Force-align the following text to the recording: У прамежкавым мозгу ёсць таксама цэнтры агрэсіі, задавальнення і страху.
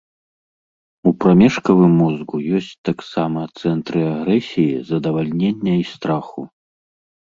У 1.11 1.13
прамежкавым 1.23 1.93
мозгу 2.01 2.35
ёсць 2.61 2.71
таксама 2.91 3.39
цэнтры 3.59 3.99
агрэсіі, 4.17 4.83
задавальнення 4.93 5.73
і 5.87 5.91
страху. 5.97 6.41